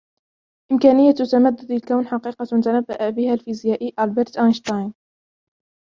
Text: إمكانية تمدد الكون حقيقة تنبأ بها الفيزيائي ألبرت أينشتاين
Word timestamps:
إمكانية 0.71 1.11
تمدد 1.11 1.71
الكون 1.71 2.07
حقيقة 2.07 2.45
تنبأ 2.45 3.09
بها 3.09 3.33
الفيزيائي 3.33 3.93
ألبرت 3.99 4.37
أينشتاين 4.37 4.93